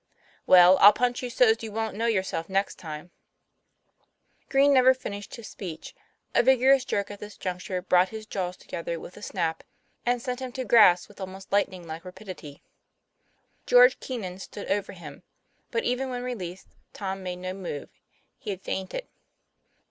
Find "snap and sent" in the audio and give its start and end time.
9.21-10.39